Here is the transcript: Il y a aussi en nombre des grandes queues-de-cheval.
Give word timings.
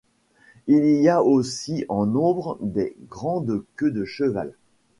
Il 0.65 0.83
y 0.99 1.09
a 1.09 1.21
aussi 1.21 1.85
en 1.87 2.07
nombre 2.07 2.57
des 2.59 2.95
grandes 3.07 3.63
queues-de-cheval. 3.75 4.55